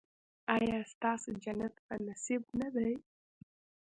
ایا 0.55 0.77
ستاسو 0.93 1.29
جنت 1.43 1.73
په 1.85 1.93
نصیب 2.05 2.41
نه 2.59 2.67
دی؟ 2.75 2.93